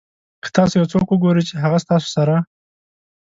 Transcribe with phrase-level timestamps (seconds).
[0.43, 2.35] که تاسو یو څوک وګورئ چې هغه ستاسو سره.